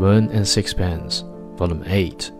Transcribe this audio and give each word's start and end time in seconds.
The 0.00 0.06
Moon 0.06 0.30
and 0.30 0.48
Sixpence, 0.48 1.24
Volume 1.56 1.84
8. 1.86 2.32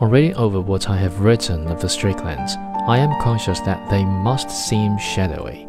On 0.00 0.08
reading 0.08 0.34
over 0.36 0.58
what 0.58 0.88
I 0.88 0.96
have 0.96 1.20
written 1.20 1.66
of 1.66 1.82
the 1.82 1.86
Stricklands, 1.86 2.56
I 2.88 2.96
am 2.96 3.20
conscious 3.20 3.60
that 3.60 3.90
they 3.90 4.02
must 4.02 4.48
seem 4.48 4.96
shadowy. 4.96 5.68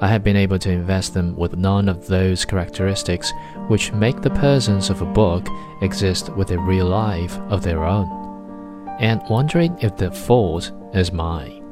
I 0.00 0.06
have 0.06 0.22
been 0.22 0.36
able 0.36 0.60
to 0.60 0.70
invest 0.70 1.12
them 1.12 1.34
with 1.34 1.56
none 1.56 1.88
of 1.88 2.06
those 2.06 2.44
characteristics 2.44 3.32
which 3.66 3.92
make 3.92 4.22
the 4.22 4.30
persons 4.30 4.90
of 4.90 5.02
a 5.02 5.06
book 5.06 5.44
exist 5.82 6.32
with 6.36 6.52
a 6.52 6.58
real 6.60 6.86
life 6.86 7.36
of 7.50 7.64
their 7.64 7.82
own, 7.82 8.06
and 9.00 9.20
wondering 9.28 9.76
if 9.80 9.96
the 9.96 10.12
fault 10.12 10.70
is 10.94 11.10
mine. 11.12 11.64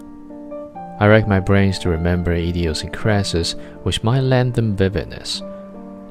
I 0.98 1.06
rack 1.06 1.28
my 1.28 1.38
brains 1.38 1.78
to 1.80 1.88
remember 1.88 2.32
idiosyncrasies 2.32 3.52
which 3.84 4.02
might 4.02 4.22
lend 4.22 4.54
them 4.54 4.74
vividness. 4.74 5.40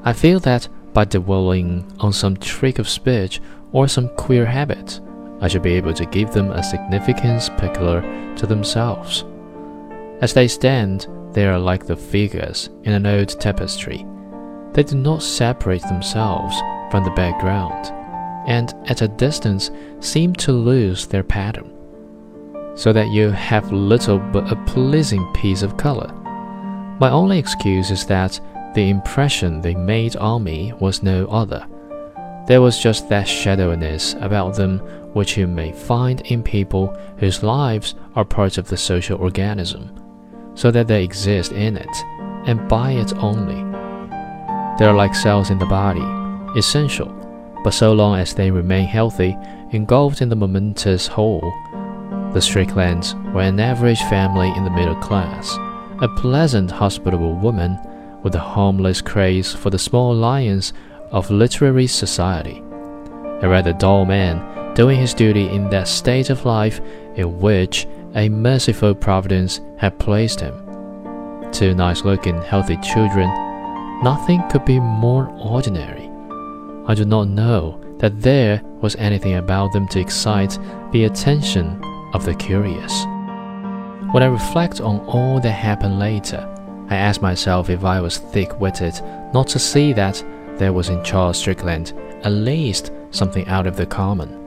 I 0.04 0.14
feel 0.14 0.40
that 0.40 0.68
by 0.96 1.04
dwelling 1.04 1.84
on 2.00 2.10
some 2.10 2.34
trick 2.38 2.78
of 2.78 2.88
speech 2.88 3.38
or 3.72 3.86
some 3.86 4.08
queer 4.16 4.46
habit, 4.46 4.98
I 5.42 5.48
should 5.48 5.60
be 5.60 5.74
able 5.74 5.92
to 5.92 6.06
give 6.06 6.32
them 6.32 6.50
a 6.50 6.62
significance 6.62 7.50
peculiar 7.50 8.00
to 8.36 8.46
themselves. 8.46 9.22
As 10.22 10.32
they 10.32 10.48
stand, 10.48 11.06
they 11.32 11.46
are 11.46 11.58
like 11.58 11.84
the 11.84 11.98
figures 11.98 12.70
in 12.84 12.94
an 12.94 13.04
old 13.04 13.28
tapestry. 13.38 14.06
They 14.72 14.84
do 14.84 14.96
not 14.96 15.22
separate 15.22 15.82
themselves 15.82 16.56
from 16.90 17.04
the 17.04 17.10
background, 17.10 17.92
and 18.48 18.72
at 18.86 19.02
a 19.02 19.08
distance 19.08 19.70
seem 20.00 20.32
to 20.36 20.52
lose 20.52 21.06
their 21.06 21.22
pattern, 21.22 21.74
so 22.74 22.94
that 22.94 23.08
you 23.08 23.32
have 23.32 23.70
little 23.70 24.18
but 24.18 24.50
a 24.50 24.64
pleasing 24.64 25.30
piece 25.34 25.60
of 25.60 25.76
color. 25.76 26.10
My 26.98 27.10
only 27.10 27.38
excuse 27.38 27.90
is 27.90 28.06
that 28.06 28.40
the 28.76 28.90
impression 28.90 29.62
they 29.62 29.74
made 29.74 30.16
on 30.16 30.44
me 30.44 30.70
was 30.80 31.02
no 31.02 31.26
other. 31.28 31.66
There 32.46 32.60
was 32.60 32.78
just 32.78 33.08
that 33.08 33.26
shadowiness 33.26 34.12
about 34.20 34.54
them 34.54 34.80
which 35.14 35.38
you 35.38 35.46
may 35.46 35.72
find 35.72 36.20
in 36.26 36.42
people 36.42 36.88
whose 37.16 37.42
lives 37.42 37.94
are 38.14 38.24
parts 38.24 38.58
of 38.58 38.68
the 38.68 38.76
social 38.76 39.18
organism, 39.18 39.90
so 40.54 40.70
that 40.70 40.88
they 40.88 41.02
exist 41.02 41.52
in 41.52 41.78
it, 41.78 41.96
and 42.44 42.68
by 42.68 42.92
it 42.92 43.14
only. 43.14 43.64
They 44.78 44.84
are 44.84 44.94
like 44.94 45.14
cells 45.14 45.48
in 45.48 45.58
the 45.58 45.64
body, 45.64 46.04
essential, 46.54 47.08
but 47.64 47.70
so 47.70 47.94
long 47.94 48.18
as 48.18 48.34
they 48.34 48.50
remain 48.50 48.86
healthy, 48.86 49.34
engulfed 49.70 50.20
in 50.20 50.28
the 50.28 50.36
momentous 50.36 51.06
whole. 51.06 51.50
The 52.34 52.42
Stricklands 52.42 53.14
were 53.32 53.40
an 53.40 53.58
average 53.58 54.02
family 54.02 54.52
in 54.54 54.64
the 54.64 54.70
middle 54.70 54.96
class, 54.96 55.56
a 56.02 56.08
pleasant, 56.18 56.70
hospitable 56.70 57.36
woman 57.36 57.78
with 58.22 58.34
a 58.34 58.40
harmless 58.40 59.00
craze 59.00 59.52
for 59.52 59.70
the 59.70 59.78
small 59.78 60.14
lions 60.14 60.72
of 61.10 61.30
literary 61.30 61.86
society, 61.86 62.62
a 63.42 63.48
rather 63.48 63.72
dull 63.72 64.04
man 64.04 64.74
doing 64.74 64.98
his 64.98 65.14
duty 65.14 65.48
in 65.48 65.70
that 65.70 65.88
state 65.88 66.30
of 66.30 66.44
life 66.44 66.80
in 67.14 67.40
which 67.40 67.86
a 68.14 68.28
merciful 68.28 68.94
providence 68.94 69.60
had 69.78 69.98
placed 69.98 70.40
him. 70.40 70.54
Two 71.52 71.74
nice 71.74 72.02
looking, 72.02 72.40
healthy 72.42 72.76
children. 72.78 73.28
Nothing 74.02 74.42
could 74.50 74.64
be 74.64 74.80
more 74.80 75.28
ordinary. 75.38 76.10
I 76.86 76.94
do 76.94 77.04
not 77.04 77.28
know 77.28 77.80
that 77.98 78.20
there 78.20 78.60
was 78.82 78.96
anything 78.96 79.34
about 79.34 79.72
them 79.72 79.88
to 79.88 80.00
excite 80.00 80.58
the 80.92 81.04
attention 81.04 81.80
of 82.12 82.24
the 82.24 82.34
curious. 82.34 83.04
When 84.12 84.22
I 84.22 84.26
reflect 84.26 84.80
on 84.80 85.00
all 85.00 85.40
that 85.40 85.50
happened 85.50 85.98
later, 85.98 86.46
I 86.88 86.96
ask 86.96 87.20
myself 87.20 87.68
if 87.68 87.84
I 87.84 88.00
was 88.00 88.18
thick 88.18 88.60
witted 88.60 89.00
not 89.34 89.48
to 89.48 89.58
see 89.58 89.92
that 89.94 90.24
there 90.56 90.72
was 90.72 90.88
in 90.88 91.02
Charles 91.04 91.38
Strickland 91.38 91.92
at 92.22 92.32
least 92.32 92.92
something 93.10 93.46
out 93.48 93.66
of 93.66 93.76
the 93.76 93.86
common. 93.86 94.42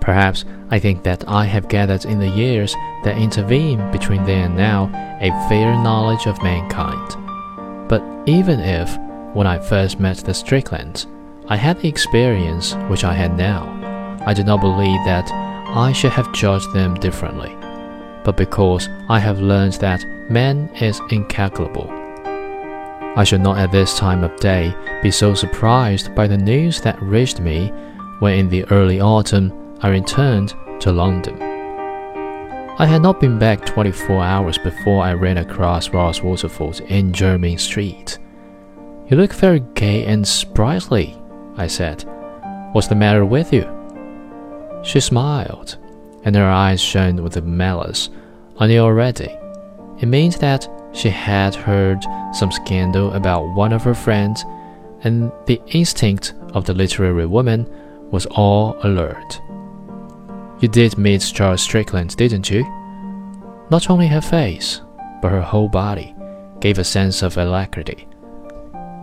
Perhaps 0.00 0.44
I 0.70 0.78
think 0.78 1.02
that 1.02 1.28
I 1.28 1.44
have 1.44 1.68
gathered 1.68 2.04
in 2.04 2.18
the 2.18 2.28
years 2.28 2.74
that 3.04 3.18
intervene 3.18 3.90
between 3.90 4.24
then 4.24 4.44
and 4.44 4.56
now 4.56 4.90
a 5.20 5.48
fair 5.48 5.72
knowledge 5.82 6.26
of 6.26 6.42
mankind. 6.42 7.88
But 7.88 8.02
even 8.26 8.60
if, 8.60 8.96
when 9.34 9.46
I 9.46 9.58
first 9.58 9.98
met 10.00 10.18
the 10.18 10.32
Stricklands, 10.32 11.06
I 11.48 11.56
had 11.56 11.80
the 11.80 11.88
experience 11.88 12.74
which 12.88 13.04
I 13.04 13.14
had 13.14 13.36
now, 13.36 13.66
I 14.26 14.34
do 14.34 14.44
not 14.44 14.60
believe 14.60 15.04
that 15.04 15.30
I 15.32 15.92
should 15.92 16.12
have 16.12 16.32
judged 16.32 16.72
them 16.72 16.94
differently. 16.94 17.54
But 18.24 18.36
because 18.36 18.88
I 19.08 19.18
have 19.18 19.40
learned 19.40 19.74
that 19.74 20.04
man 20.30 20.68
is 20.80 21.00
incalculable. 21.10 21.88
I 23.16 23.24
should 23.24 23.40
not 23.40 23.58
at 23.58 23.72
this 23.72 23.98
time 23.98 24.22
of 24.22 24.36
day 24.36 24.74
be 25.02 25.10
so 25.10 25.34
surprised 25.34 26.14
by 26.14 26.26
the 26.26 26.38
news 26.38 26.80
that 26.82 27.02
reached 27.02 27.40
me 27.40 27.68
when 28.20 28.38
in 28.38 28.48
the 28.48 28.64
early 28.70 29.00
autumn 29.00 29.76
I 29.80 29.88
returned 29.88 30.54
to 30.80 30.92
London. 30.92 31.40
I 32.80 32.86
had 32.86 33.02
not 33.02 33.20
been 33.20 33.38
back 33.38 33.66
24 33.66 34.22
hours 34.22 34.58
before 34.58 35.02
I 35.02 35.14
ran 35.14 35.38
across 35.38 35.88
Rose 35.88 36.22
Waterford 36.22 36.80
in 36.82 37.12
Jermyn 37.12 37.58
Street. 37.58 38.18
You 39.08 39.16
look 39.16 39.32
very 39.32 39.60
gay 39.74 40.04
and 40.04 40.26
sprightly, 40.26 41.16
I 41.56 41.66
said. 41.66 42.04
What's 42.72 42.86
the 42.86 42.94
matter 42.94 43.24
with 43.24 43.52
you? 43.52 43.66
She 44.84 45.00
smiled, 45.00 45.76
and 46.24 46.36
her 46.36 46.48
eyes 46.48 46.80
shone 46.80 47.22
with 47.22 47.42
malice 47.42 48.10
I 48.60 48.66
knew 48.66 48.80
already. 48.80 49.37
It 50.00 50.06
means 50.06 50.36
that 50.38 50.68
she 50.92 51.10
had 51.10 51.54
heard 51.54 52.04
some 52.32 52.52
scandal 52.52 53.12
about 53.12 53.54
one 53.54 53.72
of 53.72 53.82
her 53.82 53.94
friends, 53.94 54.44
and 55.02 55.32
the 55.46 55.60
instinct 55.68 56.34
of 56.54 56.64
the 56.64 56.74
literary 56.74 57.26
woman 57.26 57.68
was 58.10 58.26
all 58.26 58.76
alert. 58.82 59.40
You 60.60 60.68
did 60.68 60.98
meet 60.98 61.30
Charles 61.34 61.62
Strickland, 61.62 62.16
didn't 62.16 62.50
you? 62.50 62.64
Not 63.70 63.90
only 63.90 64.06
her 64.08 64.20
face, 64.20 64.80
but 65.20 65.30
her 65.30 65.42
whole 65.42 65.68
body 65.68 66.14
gave 66.60 66.78
a 66.78 66.84
sense 66.84 67.22
of 67.22 67.36
alacrity. 67.36 68.08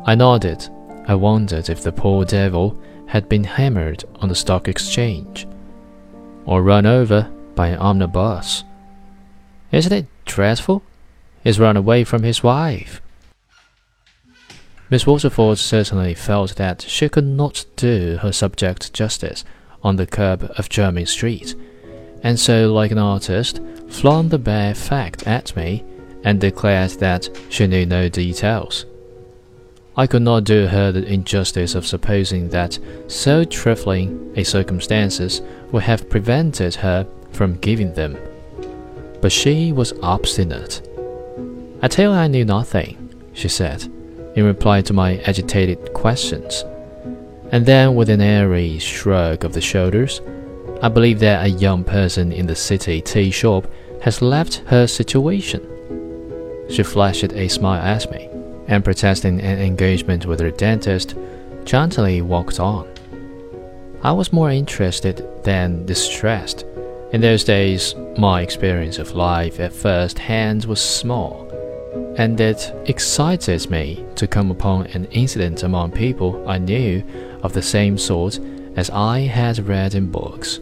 I 0.06 0.16
nodded. 0.16 0.68
I 1.08 1.16
wondered 1.16 1.70
if 1.70 1.84
the 1.84 1.92
poor 1.92 2.26
devil 2.26 2.80
had 3.06 3.30
been 3.30 3.44
hammered 3.44 4.04
on 4.16 4.30
the 4.30 4.36
stock 4.36 4.68
exchange, 4.68 5.48
or 6.46 6.64
run 6.64 6.86
over 6.86 7.30
by 7.54 7.68
an 7.68 7.78
omnibus. 7.78 8.64
Isn't 9.72 9.94
it 9.94 10.06
dreadful? 10.26 10.84
He's 11.44 11.60
run 11.60 11.78
away 11.78 12.04
from 12.04 12.24
his 12.24 12.44
wife. 12.44 13.02
Miss 14.90 15.08
Waterford 15.08 15.58
certainly 15.58 16.14
felt 16.14 16.56
that 16.58 16.84
she 16.84 17.10
could 17.10 17.26
not 17.26 17.66
do 17.76 18.18
her 18.22 18.32
subject 18.32 18.94
justice 18.94 19.44
on 19.84 19.96
the 19.96 20.06
curb 20.06 20.52
of 20.58 20.70
Jermyn 20.70 21.08
Street, 21.08 21.56
and 22.22 22.40
so, 22.40 22.72
like 22.74 22.92
an 22.92 22.98
artist, 22.98 23.62
flung 23.88 24.30
the 24.30 24.40
bare 24.40 24.76
fact 24.76 25.28
at 25.28 25.56
me 25.56 25.84
and 26.24 26.42
declared 26.42 26.92
that 26.92 27.30
she 27.50 27.68
knew 27.68 27.86
no 27.86 28.10
details. 28.10 28.86
I 29.98 30.08
could 30.08 30.24
not 30.24 30.44
do 30.44 30.68
her 30.68 30.92
the 30.92 31.06
injustice 31.06 31.74
of 31.74 31.86
supposing 31.86 32.50
that 32.50 32.78
so 33.08 33.44
trifling 33.44 34.34
a 34.36 34.44
circumstances 34.44 35.42
would 35.72 35.84
have 35.84 36.10
prevented 36.10 36.76
her 36.76 37.08
from 37.32 37.58
giving 37.58 37.94
them 37.94 38.18
but 39.26 39.32
she 39.32 39.72
was 39.72 39.92
obstinate. 40.04 40.88
I 41.82 41.88
tell 41.88 42.14
her 42.14 42.20
I 42.20 42.28
knew 42.28 42.46
nothing, 42.46 43.12
she 43.34 43.48
said, 43.48 43.82
in 44.36 44.46
reply 44.46 44.82
to 44.84 44.94
my 44.94 45.18
agitated 45.22 45.94
questions. 45.96 46.64
And 47.52 47.66
then, 47.66 47.96
with 47.96 48.12
an 48.12 48.22
airy 48.22 48.78
shrug 48.78 49.44
of 49.44 49.54
the 49.54 49.62
shoulders, 49.62 50.22
I 50.84 50.90
believe 50.90 51.18
that 51.22 51.44
a 51.44 51.50
young 51.50 51.84
person 51.84 52.32
in 52.32 52.46
the 52.46 52.56
city 52.56 53.02
tea 53.02 53.32
shop 53.32 53.66
has 54.04 54.22
left 54.22 54.58
her 54.68 54.86
situation. 54.86 55.64
She 56.70 56.84
flashed 56.84 57.34
a 57.34 57.48
smile 57.48 57.82
at 57.82 58.12
me, 58.12 58.30
and 58.68 58.86
protesting 58.86 59.42
an 59.42 59.58
engagement 59.58 60.28
with 60.28 60.40
her 60.40 60.52
dentist, 60.52 61.16
gently 61.64 62.22
walked 62.22 62.60
on. 62.60 62.88
I 64.04 64.12
was 64.12 64.32
more 64.32 64.52
interested 64.52 65.28
than 65.44 65.88
distressed 65.88 66.65
in 67.16 67.22
those 67.22 67.46
days, 67.46 67.96
my 68.18 68.42
experience 68.42 69.00
of 69.00 69.14
life 69.14 69.62
at 69.62 69.72
first 69.72 70.20
hand 70.20 70.66
was 70.66 70.82
small, 70.82 71.50
and 72.18 72.38
it 72.42 72.74
excited 72.88 73.70
me 73.70 74.06
to 74.16 74.28
come 74.28 74.52
upon 74.52 74.86
an 74.88 75.06
incident 75.12 75.64
among 75.64 75.94
people 75.94 76.44
I 76.46 76.58
knew 76.58 77.02
of 77.42 77.54
the 77.54 77.62
same 77.62 77.98
sort 77.98 78.38
as 78.76 78.90
I 78.90 79.20
had 79.22 79.66
read 79.66 79.96
in 79.96 80.12
books. 80.12 80.60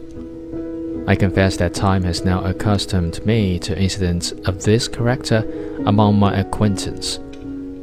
I 1.08 1.16
confess 1.16 1.56
that 1.56 1.74
time 1.74 2.04
has 2.04 2.24
now 2.24 2.44
accustomed 2.44 3.26
me 3.26 3.58
to 3.58 3.76
incidents 3.76 4.30
of 4.46 4.62
this 4.62 4.86
character 4.86 5.42
among 5.86 6.20
my 6.20 6.38
acquaintance, 6.38 7.18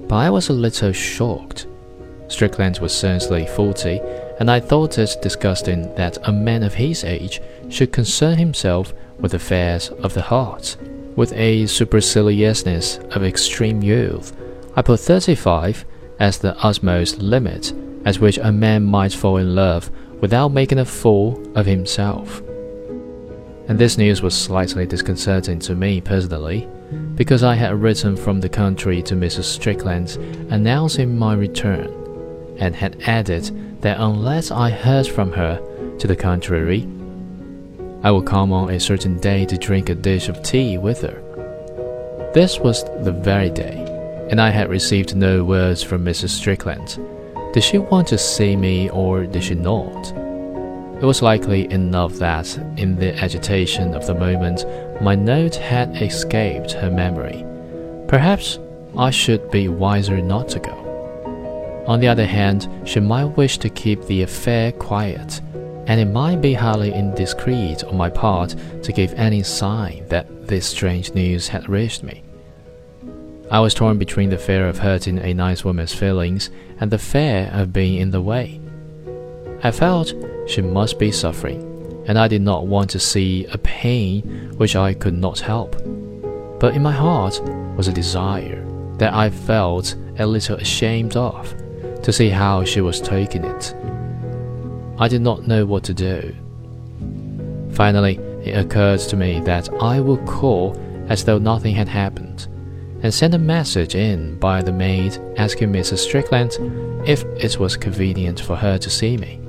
but 0.07 0.15
I 0.15 0.29
was 0.29 0.47
a 0.47 0.53
little 0.53 0.93
shocked. 0.93 1.67
Strickland 2.29 2.79
was 2.79 2.95
certainly 2.95 3.47
forty, 3.47 3.99
and 4.41 4.49
I 4.49 4.59
thought 4.59 4.97
it 4.97 5.17
disgusting 5.21 5.93
that 5.93 6.17
a 6.27 6.31
man 6.31 6.63
of 6.63 6.73
his 6.73 7.03
age 7.03 7.39
should 7.69 7.93
concern 7.93 8.39
himself 8.39 8.91
with 9.19 9.35
affairs 9.35 9.89
of 10.01 10.15
the 10.15 10.23
heart. 10.23 10.77
With 11.15 11.31
a 11.33 11.67
superciliousness 11.67 12.97
of 13.11 13.23
extreme 13.23 13.83
youth, 13.83 14.35
I 14.75 14.81
put 14.81 14.99
35 14.99 15.85
as 16.19 16.39
the 16.39 16.57
utmost 16.57 17.19
limit 17.19 17.71
at 18.03 18.17
which 18.17 18.39
a 18.39 18.51
man 18.51 18.83
might 18.83 19.13
fall 19.13 19.37
in 19.37 19.53
love 19.53 19.91
without 20.21 20.47
making 20.49 20.79
a 20.79 20.85
fool 20.85 21.39
of 21.55 21.67
himself. 21.67 22.39
And 23.67 23.77
this 23.77 23.99
news 23.99 24.23
was 24.23 24.33
slightly 24.33 24.87
disconcerting 24.87 25.59
to 25.59 25.75
me 25.75 26.01
personally, 26.01 26.67
because 27.13 27.43
I 27.43 27.53
had 27.53 27.79
written 27.79 28.17
from 28.17 28.39
the 28.39 28.49
country 28.49 29.03
to 29.03 29.13
Mrs. 29.13 29.43
Strickland 29.43 30.17
announcing 30.49 31.15
my 31.15 31.35
return, 31.35 32.00
and 32.57 32.75
had 32.75 33.01
added 33.05 33.81
that 33.81 33.99
unless 33.99 34.51
I 34.51 34.69
heard 34.69 35.07
from 35.07 35.31
her 35.33 35.59
to 35.99 36.07
the 36.07 36.15
contrary, 36.15 36.87
I 38.03 38.11
would 38.11 38.25
come 38.25 38.51
on 38.51 38.69
a 38.69 38.79
certain 38.79 39.19
day 39.19 39.45
to 39.45 39.57
drink 39.57 39.89
a 39.89 39.95
dish 39.95 40.27
of 40.29 40.41
tea 40.41 40.77
with 40.77 41.01
her. 41.01 41.21
This 42.33 42.59
was 42.59 42.83
the 43.03 43.11
very 43.11 43.49
day, 43.49 43.85
and 44.29 44.39
I 44.41 44.49
had 44.49 44.69
received 44.69 45.15
no 45.15 45.43
words 45.43 45.83
from 45.83 46.03
Mrs. 46.03 46.29
Strickland. 46.29 46.97
Did 47.53 47.63
she 47.63 47.77
want 47.77 48.07
to 48.07 48.17
see 48.17 48.55
me 48.55 48.89
or 48.89 49.25
did 49.25 49.43
she 49.43 49.55
not? 49.55 50.13
It 51.01 51.05
was 51.05 51.21
likely 51.21 51.71
enough 51.71 52.13
that, 52.13 52.57
in 52.77 52.95
the 52.95 53.13
agitation 53.21 53.93
of 53.93 54.07
the 54.07 54.13
moment, 54.13 54.65
my 55.01 55.15
note 55.15 55.55
had 55.55 56.01
escaped 56.01 56.71
her 56.73 56.89
memory. 56.89 57.43
Perhaps 58.07 58.59
I 58.97 59.09
should 59.09 59.51
be 59.51 59.67
wiser 59.67 60.21
not 60.21 60.47
to 60.49 60.59
go. 60.59 60.80
On 61.87 61.99
the 61.99 62.07
other 62.07 62.25
hand, 62.25 62.69
she 62.85 62.99
might 62.99 63.37
wish 63.37 63.57
to 63.57 63.69
keep 63.69 64.03
the 64.03 64.21
affair 64.21 64.71
quiet, 64.71 65.41
and 65.87 65.99
it 65.99 66.05
might 66.05 66.39
be 66.39 66.53
highly 66.53 66.93
indiscreet 66.93 67.83
on 67.83 67.97
my 67.97 68.09
part 68.09 68.55
to 68.83 68.93
give 68.93 69.13
any 69.15 69.41
sign 69.41 70.05
that 70.07 70.47
this 70.47 70.67
strange 70.67 71.13
news 71.13 71.47
had 71.47 71.67
reached 71.67 72.03
me. 72.03 72.23
I 73.49 73.59
was 73.59 73.73
torn 73.73 73.97
between 73.97 74.29
the 74.29 74.37
fear 74.37 74.69
of 74.69 74.77
hurting 74.77 75.17
a 75.17 75.33
nice 75.33 75.65
woman's 75.65 75.93
feelings 75.93 76.51
and 76.79 76.91
the 76.91 76.99
fear 76.99 77.49
of 77.51 77.73
being 77.73 77.99
in 77.99 78.11
the 78.11 78.21
way. 78.21 78.61
I 79.63 79.71
felt 79.71 80.13
she 80.47 80.61
must 80.61 80.99
be 80.99 81.11
suffering, 81.11 82.03
and 82.07 82.17
I 82.17 82.27
did 82.27 82.43
not 82.43 82.67
want 82.67 82.91
to 82.91 82.99
see 82.99 83.45
a 83.47 83.57
pain 83.57 84.53
which 84.57 84.75
I 84.75 84.93
could 84.93 85.15
not 85.15 85.39
help. 85.39 85.75
But 86.59 86.75
in 86.75 86.83
my 86.83 86.91
heart 86.91 87.41
was 87.75 87.87
a 87.87 87.93
desire 87.93 88.63
that 88.97 89.13
I 89.13 89.31
felt 89.31 89.95
a 90.19 90.27
little 90.27 90.57
ashamed 90.57 91.17
of 91.17 91.55
to 92.03 92.13
see 92.13 92.29
how 92.29 92.63
she 92.63 92.81
was 92.81 93.01
taking 93.01 93.43
it. 93.43 93.75
I 94.97 95.07
did 95.07 95.21
not 95.21 95.47
know 95.47 95.65
what 95.65 95.83
to 95.85 95.93
do. 95.93 96.35
Finally, 97.71 98.17
it 98.43 98.57
occurred 98.57 98.99
to 98.99 99.15
me 99.15 99.39
that 99.41 99.69
I 99.81 99.99
would 99.99 100.25
call 100.25 100.77
as 101.09 101.23
though 101.23 101.37
nothing 101.37 101.75
had 101.75 101.87
happened 101.87 102.47
and 103.03 103.13
sent 103.13 103.33
a 103.33 103.39
message 103.39 103.95
in 103.95 104.37
by 104.39 104.61
the 104.61 104.71
maid 104.71 105.17
asking 105.37 105.71
Mrs. 105.71 105.99
Strickland 105.99 106.57
if 107.07 107.23
it 107.37 107.59
was 107.59 107.75
convenient 107.75 108.39
for 108.39 108.55
her 108.55 108.77
to 108.77 108.89
see 108.89 109.17
me. 109.17 109.39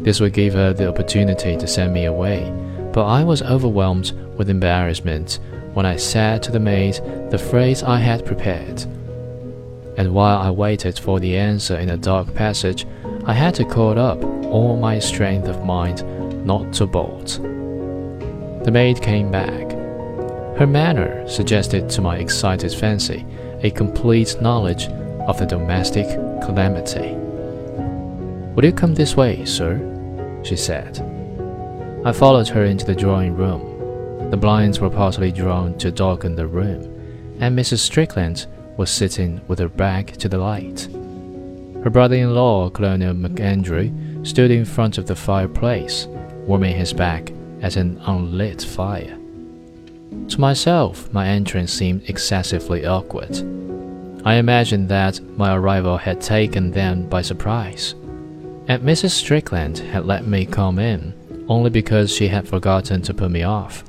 This 0.00 0.20
would 0.20 0.32
give 0.32 0.54
her 0.54 0.72
the 0.72 0.88
opportunity 0.88 1.56
to 1.56 1.66
send 1.66 1.94
me 1.94 2.04
away, 2.04 2.52
but 2.92 3.06
I 3.06 3.24
was 3.24 3.42
overwhelmed 3.42 4.12
with 4.36 4.50
embarrassment 4.50 5.38
when 5.72 5.86
I 5.86 5.96
said 5.96 6.42
to 6.42 6.52
the 6.52 6.60
maid 6.60 6.94
the 7.30 7.38
phrase 7.38 7.82
I 7.82 7.98
had 7.98 8.26
prepared. 8.26 8.84
And 9.96 10.12
while 10.12 10.38
I 10.38 10.50
waited 10.50 10.98
for 10.98 11.20
the 11.20 11.36
answer 11.36 11.76
in 11.76 11.90
a 11.90 11.96
dark 11.96 12.34
passage, 12.34 12.86
I 13.26 13.32
had 13.32 13.54
to 13.56 13.64
call 13.64 13.98
up 13.98 14.22
all 14.46 14.76
my 14.76 14.98
strength 14.98 15.48
of 15.48 15.64
mind 15.64 16.02
not 16.46 16.72
to 16.74 16.86
bolt. 16.86 17.40
The 18.64 18.70
maid 18.72 19.02
came 19.02 19.30
back 19.30 19.74
her 20.56 20.68
manner 20.68 21.26
suggested 21.26 21.90
to 21.90 22.00
my 22.00 22.18
excited 22.18 22.72
fancy 22.72 23.26
a 23.62 23.72
complete 23.72 24.40
knowledge 24.40 24.86
of 25.26 25.36
the 25.36 25.46
domestic 25.46 26.06
calamity. 26.44 27.16
Will 28.54 28.64
you 28.64 28.72
come 28.72 28.94
this 28.94 29.16
way, 29.16 29.44
sir? 29.44 29.80
she 30.44 30.54
said. 30.54 31.00
I 32.04 32.12
followed 32.12 32.46
her 32.48 32.64
into 32.66 32.86
the 32.86 32.94
drawing 32.94 33.34
room. 33.34 34.30
The 34.30 34.36
blinds 34.36 34.78
were 34.78 34.90
partly 34.90 35.32
drawn 35.32 35.76
to 35.78 35.90
darken 35.90 36.36
the 36.36 36.46
room, 36.46 36.82
and 37.40 37.58
Mrs. 37.58 37.78
Strickland 37.78 38.46
was 38.76 38.90
sitting 38.90 39.40
with 39.48 39.58
her 39.58 39.68
back 39.68 40.12
to 40.12 40.28
the 40.28 40.38
light. 40.38 40.88
Her 41.82 41.90
brother 41.90 42.16
in 42.16 42.34
law, 42.34 42.70
Colonel 42.70 43.14
MacAndrew, 43.14 44.26
stood 44.26 44.50
in 44.50 44.64
front 44.64 44.98
of 44.98 45.06
the 45.06 45.14
fireplace, 45.16 46.06
warming 46.46 46.76
his 46.76 46.92
back 46.92 47.32
at 47.60 47.76
an 47.76 48.00
unlit 48.06 48.62
fire. 48.62 49.18
To 50.28 50.40
myself, 50.40 51.12
my 51.12 51.28
entrance 51.28 51.72
seemed 51.72 52.08
excessively 52.08 52.86
awkward. 52.86 53.36
I 54.24 54.36
imagined 54.36 54.88
that 54.88 55.20
my 55.36 55.54
arrival 55.54 55.98
had 55.98 56.20
taken 56.20 56.70
them 56.70 57.06
by 57.08 57.20
surprise, 57.20 57.94
and 58.66 58.82
Mrs. 58.82 59.10
Strickland 59.10 59.78
had 59.78 60.06
let 60.06 60.26
me 60.26 60.46
come 60.46 60.78
in 60.78 61.12
only 61.48 61.68
because 61.68 62.10
she 62.10 62.28
had 62.28 62.48
forgotten 62.48 63.02
to 63.02 63.12
put 63.12 63.30
me 63.30 63.42
off. 63.42 63.84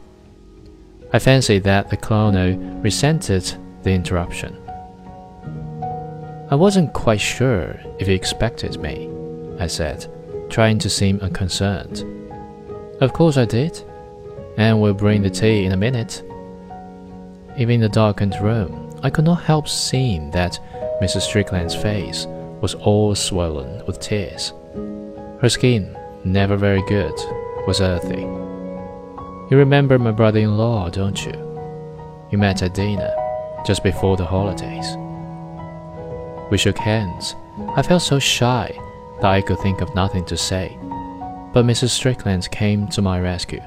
I 1.13 1.19
fancied 1.19 1.63
that 1.63 1.89
the 1.89 1.95
colonel 1.95 2.57
resented 2.81 3.53
the 3.83 3.91
interruption. 3.91 4.57
I 6.49 6.55
wasn't 6.55 6.93
quite 6.93 7.19
sure 7.19 7.79
if 7.97 8.05
he 8.05 8.13
expected 8.13 8.79
me, 8.79 9.09
I 9.59 9.65
said, 9.65 10.05
trying 10.49 10.77
to 10.79 10.89
seem 10.89 11.19
unconcerned. 11.21 12.03
Of 13.01 13.13
course 13.13 13.37
I 13.37 13.45
did 13.45 13.81
and 14.57 14.79
will 14.79 14.93
bring 14.93 15.21
the 15.21 15.29
tea 15.29 15.65
in 15.65 15.71
a 15.71 15.77
minute. 15.77 16.23
Even 17.57 17.75
in 17.75 17.81
the 17.81 17.89
darkened 17.89 18.35
room, 18.41 18.97
I 19.01 19.09
could 19.09 19.25
not 19.25 19.43
help 19.43 19.67
seeing 19.67 20.31
that 20.31 20.59
Mrs. 21.01 21.21
Strickland's 21.21 21.75
face 21.75 22.25
was 22.61 22.75
all 22.75 23.15
swollen 23.15 23.85
with 23.85 23.99
tears. 23.99 24.53
Her 25.41 25.49
skin, 25.49 25.97
never 26.23 26.55
very 26.55 26.83
good, 26.83 27.13
was 27.67 27.81
earthy. 27.81 28.21
You 28.21 29.57
remember 29.57 29.99
my 29.99 30.11
brother 30.11 30.39
in 30.39 30.57
law, 30.57 30.89
don't 30.89 31.25
you? 31.25 31.33
You 32.31 32.37
met 32.37 32.61
at 32.61 32.73
dinner, 32.73 33.13
just 33.65 33.83
before 33.83 34.15
the 34.15 34.25
holidays. 34.25 34.95
We 36.49 36.57
shook 36.57 36.77
hands. 36.77 37.35
I 37.75 37.81
felt 37.81 38.01
so 38.01 38.19
shy 38.19 38.77
that 39.21 39.31
I 39.31 39.41
could 39.41 39.59
think 39.59 39.81
of 39.81 39.95
nothing 39.95 40.25
to 40.25 40.37
say. 40.37 40.77
But 41.53 41.65
Mrs. 41.65 41.89
Strickland 41.89 42.49
came 42.51 42.87
to 42.89 43.01
my 43.01 43.19
rescue. 43.19 43.61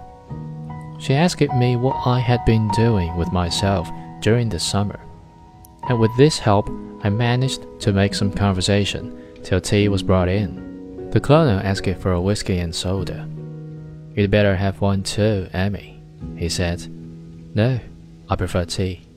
She 0.99 1.15
asked 1.15 1.41
me 1.41 1.77
what 1.77 2.07
I 2.07 2.19
had 2.19 2.45
been 2.45 2.69
doing 2.69 3.17
with 3.17 3.33
myself 3.33 3.89
during 4.21 4.49
the 4.49 4.59
summer, 4.59 5.01
and 5.89 5.99
with 5.99 6.15
this 6.17 6.39
help, 6.39 6.69
I 7.03 7.09
managed 7.09 7.65
to 7.81 7.93
make 7.93 8.15
some 8.15 8.33
conversation 8.33 9.17
till 9.43 9.61
tea 9.61 9.89
was 9.89 10.03
brought 10.03 10.29
in. 10.29 11.11
The 11.11 11.21
colonel 11.21 11.61
asked 11.61 11.89
for 12.01 12.13
a 12.13 12.21
whiskey 12.21 12.59
and 12.59 12.75
soda. 12.75 13.29
You'd 14.15 14.31
better 14.31 14.57
have 14.57 14.81
one 14.81 15.03
too, 15.05 15.49
Emmy, 15.53 16.01
he 16.37 16.49
said. 16.49 16.87
No, 17.55 17.79
I 18.29 18.37
prefer 18.37 18.65
tea. 18.65 19.08